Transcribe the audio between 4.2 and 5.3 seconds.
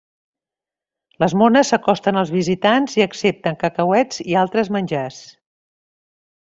i altres menjars.